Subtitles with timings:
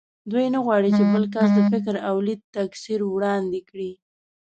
[0.31, 3.91] دوی نه غواړ چې بل کس د فکر او لید تکثر وړاندې کړي